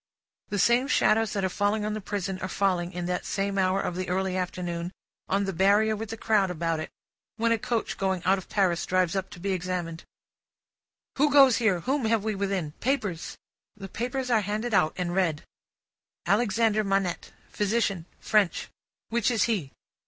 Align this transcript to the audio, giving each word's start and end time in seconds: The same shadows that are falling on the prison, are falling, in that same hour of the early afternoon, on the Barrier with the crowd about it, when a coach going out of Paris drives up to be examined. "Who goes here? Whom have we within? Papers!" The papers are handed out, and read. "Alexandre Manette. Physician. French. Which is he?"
The 0.49 0.57
same 0.57 0.87
shadows 0.87 1.33
that 1.33 1.45
are 1.45 1.47
falling 1.47 1.85
on 1.85 1.93
the 1.93 2.01
prison, 2.01 2.39
are 2.39 2.47
falling, 2.47 2.91
in 2.91 3.05
that 3.05 3.23
same 3.23 3.59
hour 3.59 3.79
of 3.79 3.95
the 3.95 4.09
early 4.09 4.35
afternoon, 4.35 4.91
on 5.29 5.43
the 5.43 5.53
Barrier 5.53 5.95
with 5.95 6.09
the 6.09 6.17
crowd 6.17 6.49
about 6.49 6.79
it, 6.79 6.89
when 7.35 7.51
a 7.51 7.59
coach 7.59 7.99
going 7.99 8.23
out 8.25 8.39
of 8.39 8.49
Paris 8.49 8.83
drives 8.87 9.15
up 9.15 9.29
to 9.29 9.39
be 9.39 9.51
examined. 9.51 10.03
"Who 11.19 11.29
goes 11.31 11.57
here? 11.57 11.81
Whom 11.81 12.05
have 12.05 12.23
we 12.23 12.33
within? 12.33 12.71
Papers!" 12.79 13.37
The 13.77 13.87
papers 13.89 14.31
are 14.31 14.41
handed 14.41 14.73
out, 14.73 14.93
and 14.97 15.13
read. 15.13 15.43
"Alexandre 16.25 16.83
Manette. 16.83 17.31
Physician. 17.51 18.07
French. 18.21 18.69
Which 19.09 19.29
is 19.29 19.43
he?" 19.43 19.71